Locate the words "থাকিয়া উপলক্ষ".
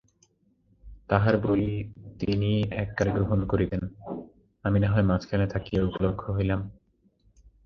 5.47-6.21